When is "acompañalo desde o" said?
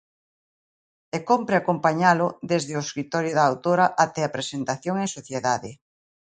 1.57-2.83